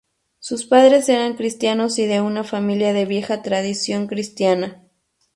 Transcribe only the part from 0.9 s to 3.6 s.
eran cristianos y de una familia de vieja